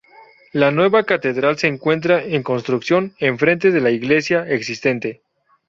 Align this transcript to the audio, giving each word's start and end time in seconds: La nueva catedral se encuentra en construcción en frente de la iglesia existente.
La 0.51 0.71
nueva 0.71 1.03
catedral 1.03 1.59
se 1.59 1.67
encuentra 1.67 2.23
en 2.23 2.41
construcción 2.41 3.13
en 3.19 3.37
frente 3.37 3.69
de 3.69 3.81
la 3.81 3.91
iglesia 3.91 4.45
existente. 4.49 5.21